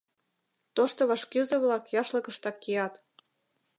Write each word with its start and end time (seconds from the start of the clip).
Тошто 0.75 1.01
вашкӱзӧ-влак 1.09 1.83
яшлыкыштак 2.01 2.55
кият. 2.63 2.93